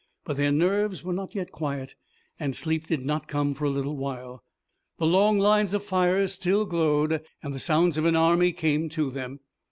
But 0.25 0.35
their 0.37 0.51
nerves 0.51 1.03
were 1.03 1.13
not 1.13 1.35
yet 1.35 1.51
quiet, 1.51 1.93
and 2.39 2.55
sleep 2.55 2.87
did 2.87 3.05
not 3.05 3.27
come 3.27 3.53
for 3.53 3.65
a 3.65 3.69
little 3.69 3.95
while. 3.95 4.43
The 4.97 5.05
long 5.05 5.37
lines 5.37 5.75
of 5.75 5.83
fires 5.83 6.33
still 6.33 6.65
glowed, 6.65 7.23
and 7.43 7.53
the 7.53 7.59
sounds 7.59 7.97
of 7.99 8.05
an 8.05 8.15
army 8.15 8.51
came 8.51 8.89
to 8.89 9.11
them. 9.11 9.41